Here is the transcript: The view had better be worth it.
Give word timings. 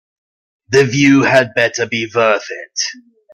The 0.69 0.83
view 0.85 1.21
had 1.21 1.53
better 1.53 1.85
be 1.85 2.09
worth 2.11 2.47
it. 2.49 2.81